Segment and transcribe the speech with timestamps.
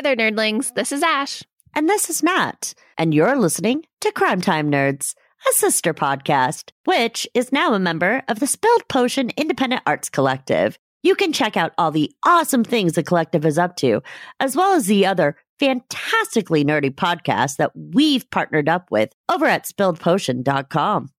[0.00, 0.72] Hi there, nerdlings.
[0.72, 1.42] This is Ash.
[1.74, 2.72] And this is Matt.
[2.96, 5.14] And you're listening to Crime Time Nerds,
[5.46, 10.78] a sister podcast, which is now a member of the Spilled Potion Independent Arts Collective.
[11.02, 14.02] You can check out all the awesome things the collective is up to,
[14.40, 19.66] as well as the other fantastically nerdy podcasts that we've partnered up with over at
[19.66, 21.10] spilledpotion.com.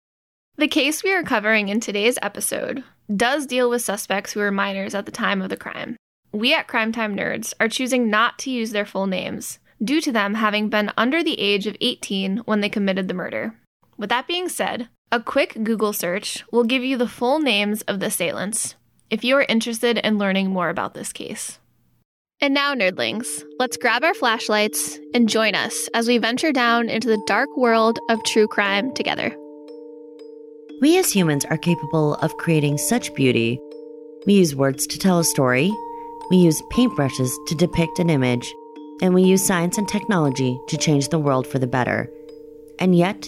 [0.58, 2.84] The case we are covering in today's episode
[3.16, 5.98] does deal with suspects who were minors at the time of the crime.
[6.34, 10.12] We at Crime Time Nerds are choosing not to use their full names due to
[10.12, 13.56] them having been under the age of 18 when they committed the murder.
[13.98, 18.00] With that being said, a quick Google search will give you the full names of
[18.00, 18.76] the assailants
[19.10, 21.60] if you are interested in learning more about this case.
[22.40, 27.08] And now, nerdlings, let's grab our flashlights and join us as we venture down into
[27.08, 29.36] the dark world of true crime together.
[30.82, 33.60] We as humans are capable of creating such beauty.
[34.26, 35.72] We use words to tell a story,
[36.32, 38.56] we use paintbrushes to depict an image,
[39.02, 42.10] and we use science and technology to change the world for the better.
[42.80, 43.28] And yet,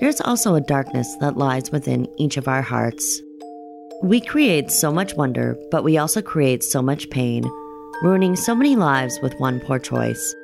[0.00, 3.20] there's also a darkness that lies within each of our hearts.
[4.02, 7.44] We create so much wonder, but we also create so much pain,
[8.02, 10.34] ruining so many lives with one poor choice.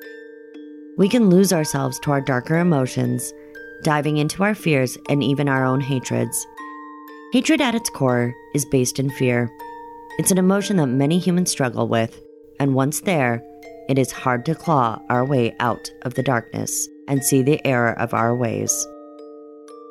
[0.99, 3.33] We can lose ourselves to our darker emotions,
[3.83, 6.47] diving into our fears and even our own hatreds.
[7.33, 9.51] Hatred at its core is based in fear.
[10.19, 12.23] It's an emotion that many humans struggle with,
[12.59, 13.45] and once there,
[13.87, 17.93] it is hard to claw our way out of the darkness and see the error
[17.99, 18.73] of our ways.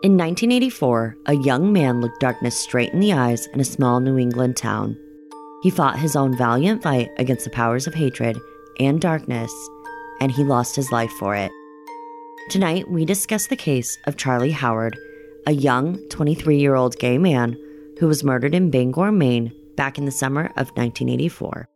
[0.02, 4.18] In 1984, a young man looked darkness straight in the eyes in a small New
[4.18, 4.98] England town.
[5.62, 8.40] He fought his own valiant fight against the powers of hatred
[8.80, 9.54] and darkness,
[10.20, 11.52] and he lost his life for it.
[12.50, 14.98] Tonight, we discuss the case of Charlie Howard,
[15.46, 17.58] a young 23 year old gay man
[18.00, 21.68] who was murdered in Bangor, Maine back in the summer of 1984.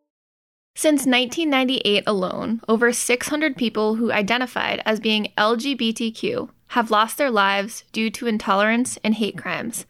[0.76, 7.84] Since 1998 alone, over 600 people who identified as being LGBTQ have lost their lives
[7.92, 9.86] due to intolerance and hate crimes.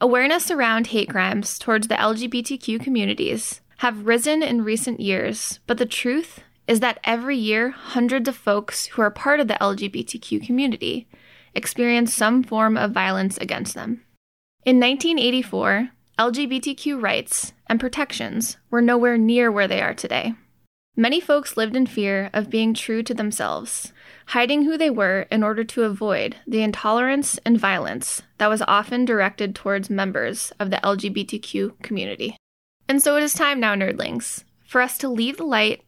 [0.00, 5.86] Awareness around hate crimes towards the LGBTQ communities have risen in recent years, but the
[5.86, 11.08] truth is that every year, hundreds of folks who are part of the LGBTQ community
[11.54, 14.02] experience some form of violence against them.
[14.64, 20.34] In 1984, LGBTQ rights and protections were nowhere near where they are today.
[20.94, 23.94] Many folks lived in fear of being true to themselves,
[24.26, 29.06] hiding who they were in order to avoid the intolerance and violence that was often
[29.06, 32.36] directed towards members of the LGBTQ community.
[32.86, 35.80] And so it is time now, nerdlings, for us to leave the light,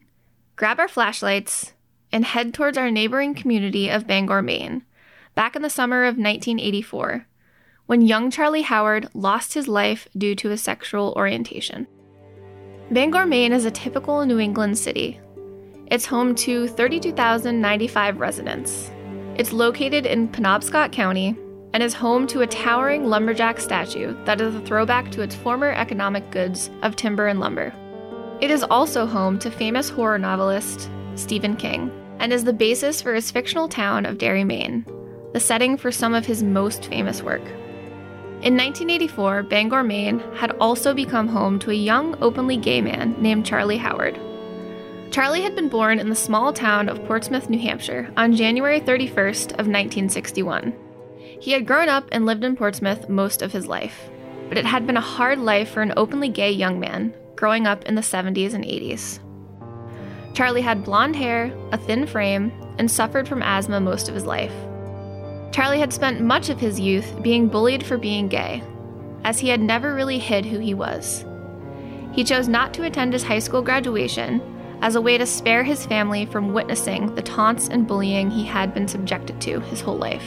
[0.57, 1.75] grab our flashlights,
[2.11, 4.87] and head towards our neighboring community of Bangor, Maine,
[5.35, 7.27] back in the summer of 1984
[7.93, 11.87] when young Charlie Howard lost his life due to his sexual orientation.
[12.91, 15.21] Bangor, Maine is a typical New England city.
[15.89, 18.91] It's home to 32,095 residents.
[19.37, 21.37] It's located in Penobscot County
[21.75, 25.73] and is home to a towering lumberjack statue that is a throwback to its former
[25.73, 27.75] economic goods of timber and lumber.
[28.41, 33.13] It is also home to famous horror novelist Stephen King and is the basis for
[33.13, 34.87] his fictional town of Derry, Maine,
[35.35, 37.43] the setting for some of his most famous work.
[38.43, 43.47] In 1984, Bangor, Maine had also become home to a young, openly gay man named
[43.47, 44.19] Charlie Howard.
[45.13, 49.53] Charlie had been born in the small town of Portsmouth, New Hampshire on January 31st
[49.53, 50.75] of 1961.
[51.41, 54.11] He had grown up and lived in Portsmouth most of his life,
[54.49, 57.85] but it had been a hard life for an openly gay young man growing up
[57.85, 59.21] in the 70s and 80s.
[60.35, 64.55] Charlie had blonde hair, a thin frame, and suffered from asthma most of his life.
[65.53, 68.63] Charlie had spent much of his youth being bullied for being gay,
[69.23, 71.27] as he had never really hid who he was.
[72.13, 74.41] He chose not to attend his high school graduation
[74.81, 78.73] as a way to spare his family from witnessing the taunts and bullying he had
[78.73, 80.25] been subjected to his whole life.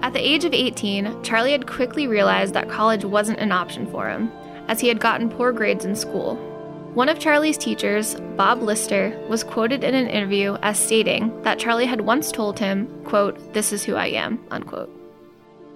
[0.00, 4.08] At the age of 18, Charlie had quickly realized that college wasn't an option for
[4.08, 4.32] him,
[4.68, 6.47] as he had gotten poor grades in school
[6.98, 11.86] one of Charlie's teachers, Bob Lister, was quoted in an interview as stating that Charlie
[11.86, 14.90] had once told him, quote, "This is who I am." unquote.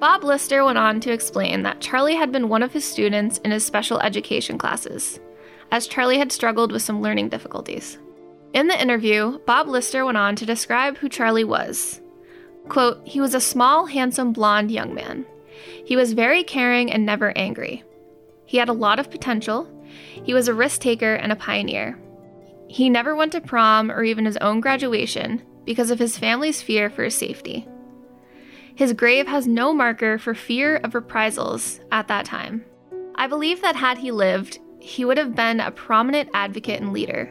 [0.01, 3.53] Bob Lister went on to explain that Charlie had been one of his students in
[3.53, 5.21] his special education classes,
[5.71, 7.99] as Charlie had struggled with some learning difficulties.
[8.53, 12.01] In the interview, Bob Lister went on to describe who Charlie was.
[12.69, 15.25] Quote, he was a small, handsome, blonde young man.
[15.85, 17.85] He was very caring and never angry.
[18.45, 19.69] He had a lot of potential,
[20.25, 21.99] he was a risk taker and a pioneer.
[22.69, 26.91] He never went to prom or even his own graduation because of his family's fear
[26.91, 27.69] for his safety.
[28.75, 32.65] His grave has no marker for fear of reprisals at that time.
[33.15, 37.27] I believe that had he lived, he would have been a prominent advocate and leader,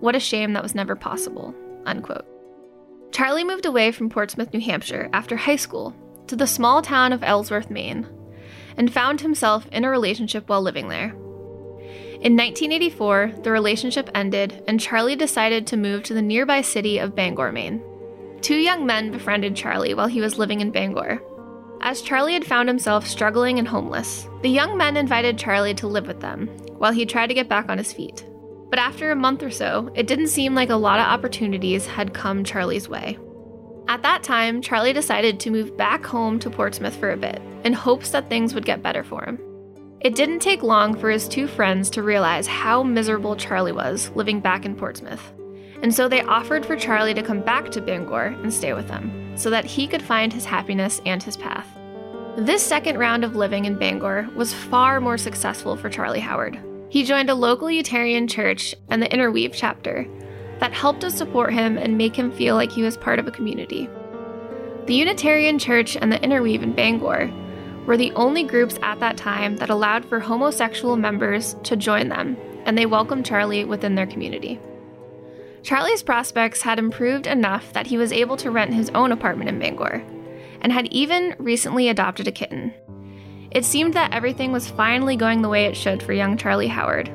[0.00, 1.54] What a shame that was never possible.
[1.86, 2.26] Unquote.
[3.10, 5.94] Charlie moved away from Portsmouth, New Hampshire after high school
[6.26, 8.06] to the small town of Ellsworth, Maine,
[8.76, 11.14] and found himself in a relationship while living there.
[12.24, 17.14] In 1984, the relationship ended, and Charlie decided to move to the nearby city of
[17.14, 17.82] Bangor, Maine.
[18.40, 21.20] Two young men befriended Charlie while he was living in Bangor.
[21.82, 26.06] As Charlie had found himself struggling and homeless, the young men invited Charlie to live
[26.06, 26.46] with them
[26.78, 28.24] while he tried to get back on his feet.
[28.70, 32.14] But after a month or so, it didn't seem like a lot of opportunities had
[32.14, 33.18] come Charlie's way.
[33.86, 37.74] At that time, Charlie decided to move back home to Portsmouth for a bit in
[37.74, 39.38] hopes that things would get better for him.
[40.04, 44.38] It didn't take long for his two friends to realize how miserable Charlie was living
[44.38, 45.32] back in Portsmouth.
[45.80, 49.32] And so they offered for Charlie to come back to Bangor and stay with them,
[49.34, 51.66] so that he could find his happiness and his path.
[52.36, 56.60] This second round of living in Bangor was far more successful for Charlie Howard.
[56.90, 60.06] He joined a local Unitarian church and the Interweave chapter
[60.60, 63.30] that helped to support him and make him feel like he was part of a
[63.30, 63.88] community.
[64.84, 67.32] The Unitarian Church and the Interweave in Bangor
[67.86, 72.36] were the only groups at that time that allowed for homosexual members to join them,
[72.64, 74.58] and they welcomed Charlie within their community.
[75.62, 79.58] Charlie's prospects had improved enough that he was able to rent his own apartment in
[79.58, 80.02] Bangor,
[80.60, 82.74] and had even recently adopted a kitten.
[83.50, 87.10] It seemed that everything was finally going the way it should for young Charlie Howard.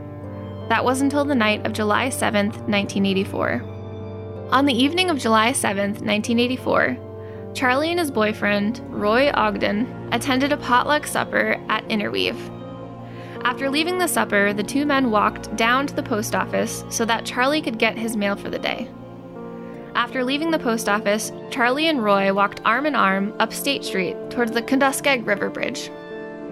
[0.70, 3.62] That was until the night of July 7th, 1984.
[4.52, 6.98] On the evening of July 7th, 1984,
[7.54, 12.40] Charlie and his boyfriend, Roy Ogden, attended a potluck supper at Interweave.
[13.44, 17.26] After leaving the supper, the two men walked down to the post office so that
[17.26, 18.90] Charlie could get his mail for the day.
[19.96, 24.16] After leaving the post office, Charlie and Roy walked arm in arm up State Street
[24.30, 25.90] towards the Kenduskeag River Bridge.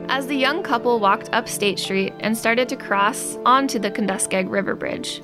[0.10, 4.50] As the young couple walked up State Street and started to cross onto the Kenduskeag
[4.50, 5.22] River Bridge,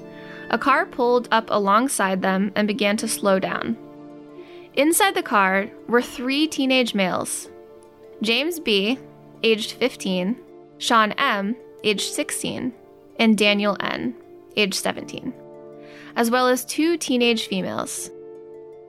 [0.49, 3.77] a car pulled up alongside them and began to slow down.
[4.75, 7.49] Inside the car were three teenage males
[8.21, 8.97] James B.,
[9.43, 10.35] aged 15,
[10.77, 12.73] Sean M., aged 16,
[13.19, 14.15] and Daniel N.,
[14.55, 15.33] aged 17,
[16.15, 18.09] as well as two teenage females.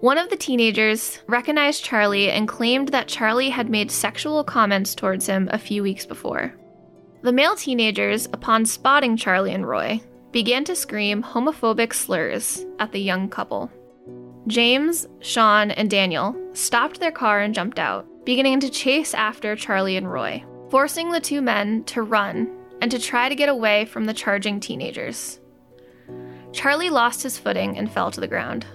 [0.01, 5.27] One of the teenagers recognized Charlie and claimed that Charlie had made sexual comments towards
[5.27, 6.55] him a few weeks before.
[7.23, 13.01] The male teenagers, upon spotting Charlie and Roy, began to scream homophobic slurs at the
[13.01, 13.71] young couple.
[14.47, 19.97] James, Sean, and Daniel stopped their car and jumped out, beginning to chase after Charlie
[19.97, 22.51] and Roy, forcing the two men to run
[22.83, 25.41] and to try to get away from the charging teenagers.
[26.53, 28.67] Charlie lost his footing and fell to the ground.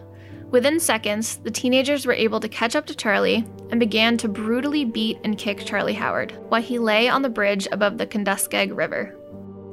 [0.49, 4.83] Within seconds, the teenagers were able to catch up to Charlie and began to brutally
[4.83, 9.15] beat and kick Charlie Howard while he lay on the bridge above the Kenduskeag River.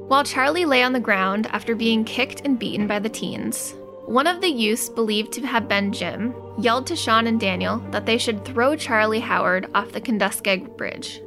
[0.08, 3.74] While Charlie lay on the ground after being kicked and beaten by the teens,
[4.06, 8.06] one of the youths, believed to have been Jim, yelled to Sean and Daniel that
[8.06, 11.20] they should throw Charlie Howard off the Kenduskeag Bridge.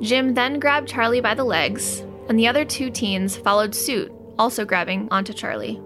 [0.00, 4.64] Jim then grabbed Charlie by the legs, and the other two teens followed suit, also
[4.64, 5.82] grabbing onto Charlie.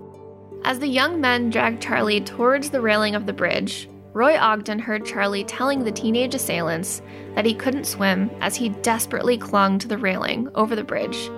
[0.64, 5.04] As the young men dragged Charlie towards the railing of the bridge, Roy Ogden heard
[5.04, 7.02] Charlie telling the teenage assailants
[7.34, 11.30] that he couldn't swim as he desperately clung to the railing over the bridge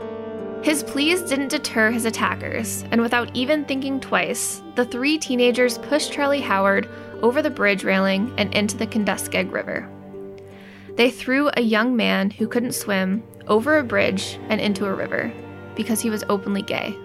[0.65, 6.11] his pleas didn't deter his attackers, and without even thinking twice, the three teenagers pushed
[6.11, 6.89] Charlie Howard
[7.23, 9.87] over the bridge railing and into the Kenduskeag River.
[10.95, 15.31] They threw a young man who couldn't swim over a bridge and into a river
[15.77, 16.97] because he was openly gay.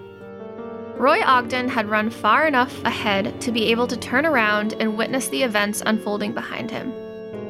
[0.96, 5.28] Roy Ogden had run far enough ahead to be able to turn around and witness
[5.28, 6.94] the events unfolding behind him.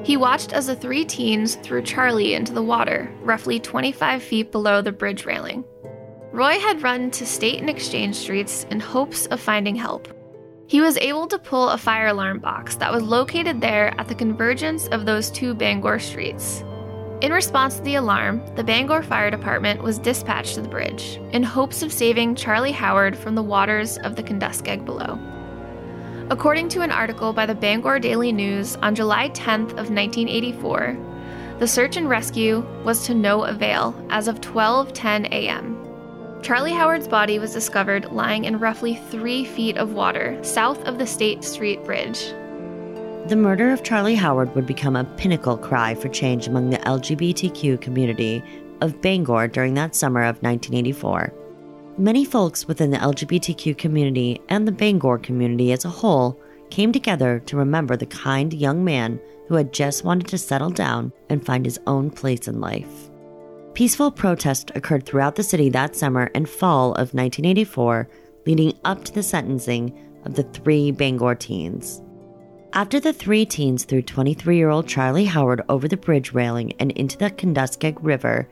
[0.04, 4.82] He watched as the three teens threw Charlie into the water, roughly 25 feet below
[4.82, 5.64] the bridge railing.
[6.32, 10.08] Roy had run to State and Exchange Streets in hopes of finding help.
[10.68, 14.14] He was able to pull a fire alarm box that was located there at the
[14.14, 16.64] convergence of those two Bangor streets.
[17.22, 21.42] In response to the alarm, the Bangor Fire Department was dispatched to the bridge in
[21.42, 25.18] hopes of saving Charlie Howard from the waters of the Kenduskeag below.
[26.30, 30.96] According to an article by the Bangor Daily News on July 10th of 1984,
[31.58, 35.79] the search and rescue was to no avail as of 12:10 a.m.
[36.42, 41.06] Charlie Howard's body was discovered lying in roughly three feet of water south of the
[41.06, 42.34] State Street Bridge.
[43.28, 47.82] The murder of Charlie Howard would become a pinnacle cry for change among the LGBTQ
[47.82, 48.42] community
[48.82, 51.34] of Bangor during that summer of 1984.
[51.98, 57.40] Many folks within the LGBTQ community and the Bangor community as a whole came together
[57.48, 59.20] to remember the kind young man
[59.50, 63.09] who had just wanted to settle down and find his own place in life.
[63.80, 68.10] Peaceful protest occurred throughout the city that summer and fall of 1984,
[68.46, 72.02] leading up to the sentencing of the three Bangor teens.
[72.74, 76.92] After the three teens threw 23 year old Charlie Howard over the bridge railing and
[76.92, 78.50] into the Kenduskeag River,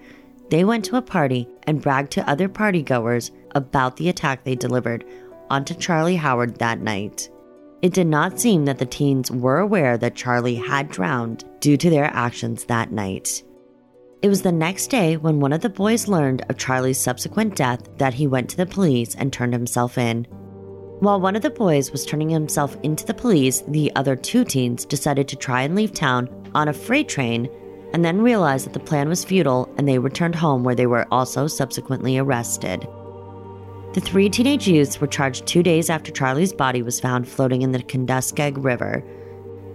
[0.50, 5.04] they went to a party and bragged to other partygoers about the attack they delivered
[5.50, 7.30] onto Charlie Howard that night.
[7.82, 11.90] It did not seem that the teens were aware that Charlie had drowned due to
[11.90, 13.44] their actions that night.
[14.24, 17.88] It was the next day when one of the boys learned of Charlie's subsequent death
[18.00, 20.26] that he went to the police and turned himself in.
[21.02, 24.86] While one of the boys was turning himself into the police, the other two teens
[24.86, 27.48] decided to try and leave town on a freight train
[27.94, 31.08] and then realized that the plan was futile and they returned home where they were
[31.12, 32.88] also subsequently arrested.
[33.94, 37.72] The three teenage youths were charged two days after Charlie's body was found floating in
[37.72, 39.04] the Kenduskeag River.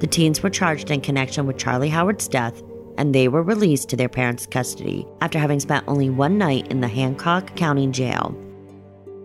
[0.01, 2.61] The teens were charged in connection with Charlie Howard's death
[2.99, 6.81] and they were released to their parents' custody after having spent only one night in
[6.81, 8.37] the Hancock County Jail.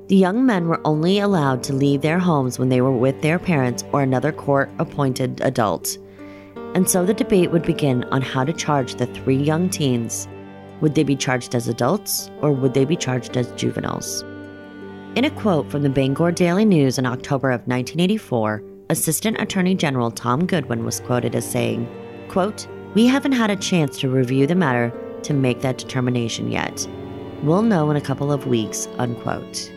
[0.08, 3.38] The young men were only allowed to leave their homes when they were with their
[3.38, 5.98] parents or another court appointed adult.
[6.76, 10.28] And so the debate would begin on how to charge the three young teens.
[10.80, 14.24] Would they be charged as adults or would they be charged as juveniles?
[15.16, 20.12] In a quote from the Bangor Daily News in October of 1984, Assistant Attorney General
[20.12, 21.90] Tom Goodwin was quoted as saying,
[22.30, 26.88] quote, we haven't had a chance to review the matter to make that determination yet.
[27.44, 29.72] We'll know in a couple of weeks, unquote.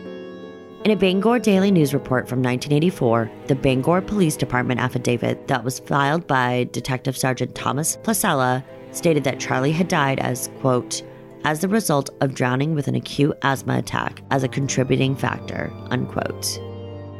[0.83, 5.79] In a Bangor Daily News report from 1984, the Bangor Police Department affidavit that was
[5.79, 11.03] filed by Detective Sergeant Thomas Placella stated that Charlie had died as, quote,
[11.43, 16.59] as the result of drowning with an acute asthma attack as a contributing factor, unquote.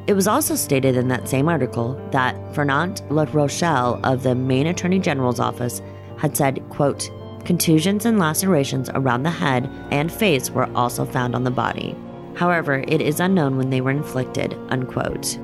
[0.07, 4.67] It was also stated in that same article that Fernand La Rochelle of the Maine
[4.67, 5.81] Attorney General's office
[6.17, 7.09] had said, quote,
[7.45, 11.95] contusions and lacerations around the head and face were also found on the body.
[12.35, 15.37] However, it is unknown when they were inflicted, unquote.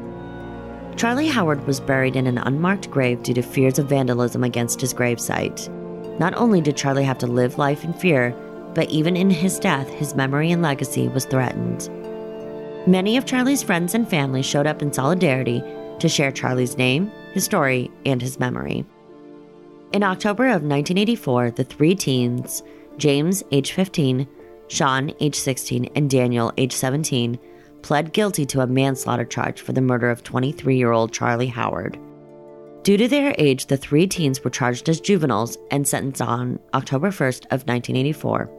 [0.95, 4.93] Charlie Howard was buried in an unmarked grave due to fears of vandalism against his
[4.93, 5.69] gravesite.
[6.19, 8.35] Not only did Charlie have to live life in fear,
[8.73, 11.89] but even in his death, his memory and legacy was threatened.
[12.87, 15.61] Many of Charlie's friends and family showed up in solidarity
[15.99, 18.85] to share Charlie's name, his story, and his memory.
[19.91, 22.63] In October of 1984, the three teens,
[22.95, 24.25] James, age 15,
[24.69, 27.37] Sean, age 16, and Daniel, age 17,
[27.81, 31.99] pled guilty to a manslaughter charge for the murder of 23 year old Charlie Howard.
[32.83, 37.09] Due to their age, the three teens were charged as juveniles and sentenced on October
[37.09, 38.49] 1st of 1984.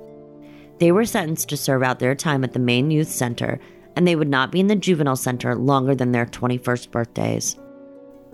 [0.80, 3.58] They were sentenced to serve out their time at the Maine Youth Center
[3.98, 7.56] and they would not be in the juvenile center longer than their 21st birthdays.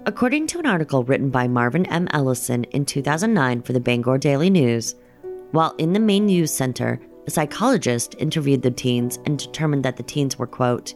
[0.04, 2.06] According to an article written by Marvin M.
[2.10, 4.94] Ellison in 2009 for the Bangor Daily News,
[5.52, 10.02] while in the Maine youth center, a psychologist interviewed the teens and determined that the
[10.02, 10.92] teens were, quote,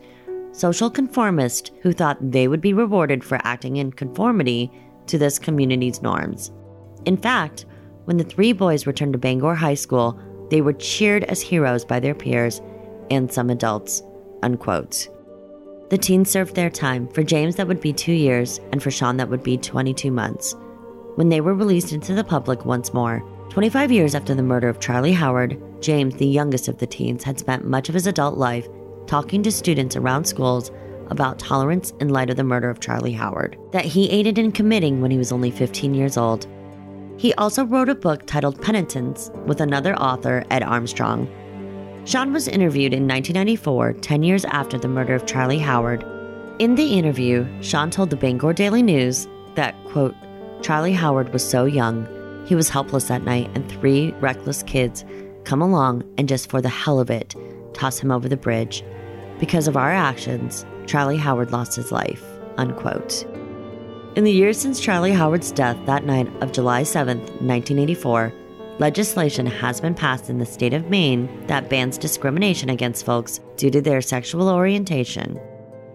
[0.52, 4.70] social conformists who thought they would be rewarded for acting in conformity
[5.06, 6.52] to this community's norms.
[7.06, 7.64] In fact,
[8.04, 10.20] when the three boys returned to Bangor High School,
[10.50, 12.60] they were cheered as heroes by their peers
[13.10, 14.02] and some adults.
[14.42, 15.08] Unquote.
[15.90, 17.08] The teens served their time.
[17.08, 20.54] For James, that would be two years, and for Sean, that would be 22 months.
[21.14, 24.80] When they were released into the public once more, 25 years after the murder of
[24.80, 28.68] Charlie Howard, James, the youngest of the teens, had spent much of his adult life
[29.06, 30.70] talking to students around schools
[31.08, 35.00] about tolerance in light of the murder of Charlie Howard, that he aided in committing
[35.00, 36.46] when he was only 15 years old.
[37.16, 41.26] He also wrote a book titled Penitence with another author, Ed Armstrong,
[42.08, 46.02] Sean was interviewed in 1994, 10 years after the murder of Charlie Howard.
[46.58, 50.14] In the interview, Sean told the Bangor Daily News that, quote,
[50.62, 52.08] Charlie Howard was so young,
[52.46, 55.04] he was helpless that night, and three reckless kids
[55.44, 57.34] come along and just for the hell of it,
[57.74, 58.82] toss him over the bridge.
[59.38, 62.24] Because of our actions, Charlie Howard lost his life,
[62.56, 63.26] unquote.
[64.16, 68.32] In the years since Charlie Howard's death that night of July 7, 1984,
[68.78, 73.70] legislation has been passed in the state of Maine that bans discrimination against folks due
[73.70, 75.40] to their sexual orientation.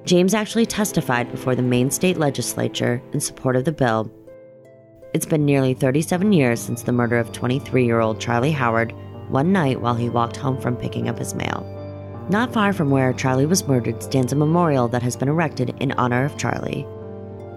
[0.06, 4.12] James actually testified before the Maine state legislature in support of the bill.
[5.14, 8.94] It's been nearly 37 years since the murder of 23 year old Charlie Howard
[9.30, 11.70] one night while he walked home from picking up his mail.
[12.30, 15.92] Not far from where Charlie was murdered stands a memorial that has been erected in
[15.94, 16.86] honor of Charlie.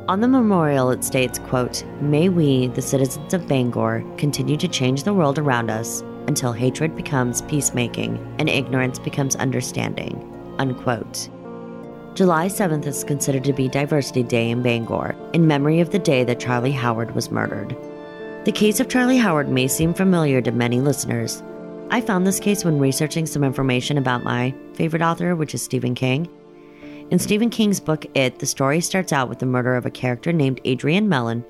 [0.09, 5.03] On the memorial, it states, quote, May we, the citizens of Bangor, continue to change
[5.03, 10.15] the world around us until hatred becomes peacemaking and ignorance becomes understanding,
[10.59, 11.29] unquote.
[12.15, 16.23] July 7th is considered to be Diversity Day in Bangor, in memory of the day
[16.23, 17.77] that Charlie Howard was murdered.
[18.45, 21.43] The case of Charlie Howard may seem familiar to many listeners.
[21.91, 25.97] I found this case when researching some information about my favorite author, which is Stephen
[25.97, 26.29] King.
[27.09, 30.33] In Stephen King's book It, the story starts out with the murder of a character
[30.33, 31.45] named Adrian Mellon,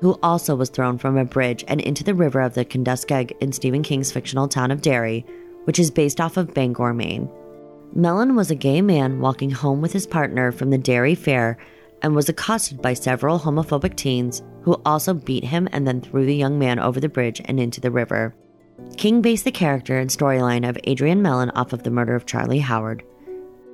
[0.00, 3.50] who also was thrown from a bridge and into the river of the Kenduskeag in
[3.50, 5.26] Stephen King's fictional town of Derry,
[5.64, 7.28] which is based off of Bangor, Maine.
[7.92, 11.58] Mellon was a gay man walking home with his partner from the Derry Fair
[12.00, 16.34] and was accosted by several homophobic teens who also beat him and then threw the
[16.34, 18.36] young man over the bridge and into the river.
[18.96, 22.60] King based the character and storyline of Adrian Mellon off of the murder of Charlie
[22.60, 23.02] Howard.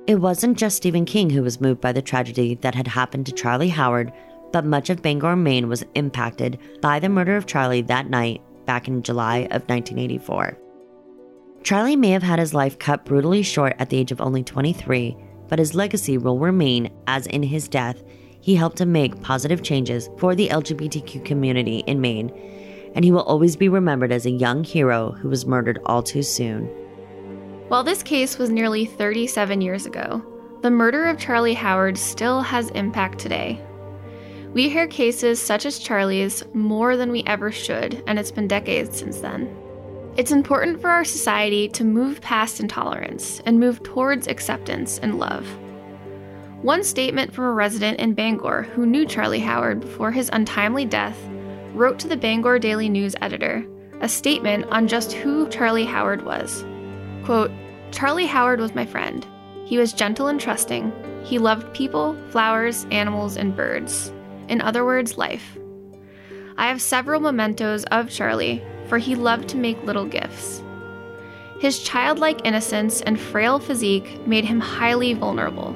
[0.09, 3.31] It wasn't just Stephen King who was moved by the tragedy that had happened to
[3.31, 4.11] Charlie Howard,
[4.51, 8.87] but much of Bangor, Maine was impacted by the murder of Charlie that night back
[8.87, 10.57] in July of 1984.
[11.61, 15.15] Charlie may have had his life cut brutally short at the age of only 23,
[15.47, 18.01] but his legacy will remain as in his death,
[18.41, 22.31] he helped to make positive changes for the LGBTQ community in Maine,
[22.95, 26.23] and he will always be remembered as a young hero who was murdered all too
[26.23, 26.67] soon.
[27.69, 30.25] While this case was nearly 37 years ago,
[30.61, 33.63] the murder of Charlie Howard still has impact today.
[34.53, 38.97] We hear cases such as Charlie's more than we ever should, and it's been decades
[38.97, 39.55] since then.
[40.17, 45.47] It's important for our society to move past intolerance and move towards acceptance and love.
[46.63, 51.19] One statement from a resident in Bangor who knew Charlie Howard before his untimely death
[51.75, 53.63] wrote to the Bangor Daily News editor
[54.01, 56.65] a statement on just who Charlie Howard was.
[57.29, 57.51] Quote,
[57.91, 59.23] Charlie Howard was my friend.
[59.63, 60.91] He was gentle and trusting.
[61.23, 64.11] He loved people, flowers, animals, and birds.
[64.47, 65.55] In other words, life.
[66.57, 70.63] I have several mementos of Charlie, for he loved to make little gifts.
[71.59, 75.73] His childlike innocence and frail physique made him highly vulnerable.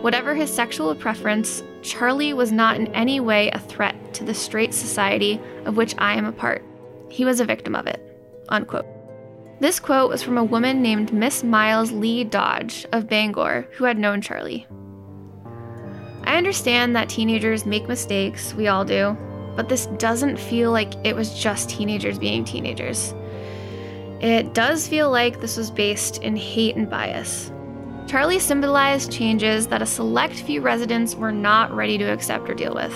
[0.00, 4.72] Whatever his sexual preference, Charlie was not in any way a threat to the straight
[4.72, 6.64] society of which I am a part.
[7.08, 8.00] He was a victim of it.
[8.48, 8.86] Unquote.
[9.60, 13.98] This quote was from a woman named Miss Miles Lee Dodge of Bangor who had
[13.98, 14.66] known Charlie.
[16.24, 19.16] I understand that teenagers make mistakes, we all do,
[19.54, 23.14] but this doesn't feel like it was just teenagers being teenagers.
[24.20, 27.52] It does feel like this was based in hate and bias.
[28.06, 32.74] Charlie symbolized changes that a select few residents were not ready to accept or deal
[32.74, 32.94] with.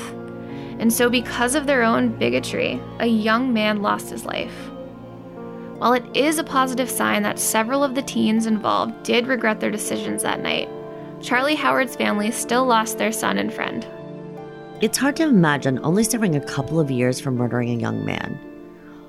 [0.80, 4.70] And so, because of their own bigotry, a young man lost his life.
[5.78, 9.70] While it is a positive sign that several of the teens involved did regret their
[9.70, 10.68] decisions that night,
[11.20, 13.86] Charlie Howard's family still lost their son and friend.
[14.80, 18.40] It's hard to imagine only suffering a couple of years for murdering a young man.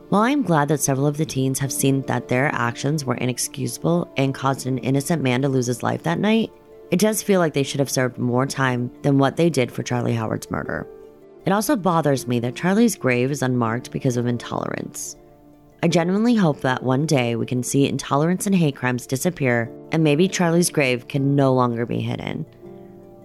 [0.09, 4.11] While I'm glad that several of the teens have seen that their actions were inexcusable
[4.15, 6.51] and caused an innocent man to lose his life that night,
[6.91, 9.81] it does feel like they should have served more time than what they did for
[9.81, 10.87] Charlie Howard's murder.
[11.45, 15.15] It also bothers me that Charlie's grave is unmarked because of intolerance.
[15.81, 20.03] I genuinely hope that one day we can see intolerance and hate crimes disappear and
[20.03, 22.45] maybe Charlie's grave can no longer be hidden.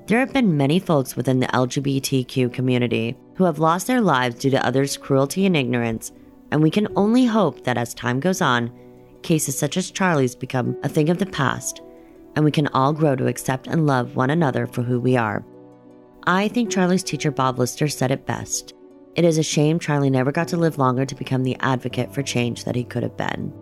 [0.07, 4.51] There have been many folks within the LGBTQ community who have lost their lives due
[4.51, 6.13] to others' cruelty and ignorance,
[6.51, 8.71] and we can only hope that as time goes on,
[9.23, 11.81] cases such as Charlie's become a thing of the past,
[12.37, 15.45] and we can all grow to accept and love one another for who we are.
[16.27, 18.75] I think Charlie's teacher Bob Lister said it best.
[19.15, 22.23] It is a shame Charlie never got to live longer to become the advocate for
[22.23, 23.53] change that he could have been.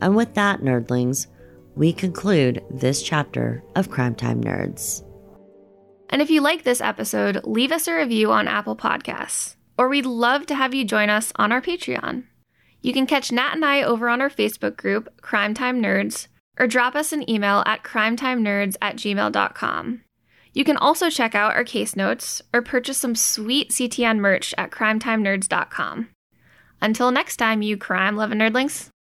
[0.00, 1.28] And with that, nerdlings,
[1.76, 5.04] we conclude this chapter of Crime Time Nerds.
[6.08, 10.06] And if you like this episode, leave us a review on Apple Podcasts, or we'd
[10.06, 12.24] love to have you join us on our Patreon.
[12.82, 16.26] You can catch Nat and I over on our Facebook group, Crime Time Nerds,
[16.58, 20.02] or drop us an email at crimetimenerds at gmail.com.
[20.52, 24.70] You can also check out our case notes or purchase some sweet CTN merch at
[24.70, 26.08] crimetimenerds.com.
[26.82, 28.88] Until next time, you crime loving nerdlings.